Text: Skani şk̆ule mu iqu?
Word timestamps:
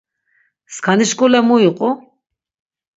Skani 0.75 1.05
şk̆ule 1.09 1.39
mu 1.47 1.55
iqu? 1.67 1.89